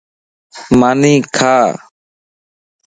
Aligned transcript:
ماني 0.79 1.13
کا 1.35 1.55